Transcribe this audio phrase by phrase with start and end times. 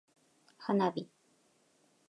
[0.57, 1.05] 花火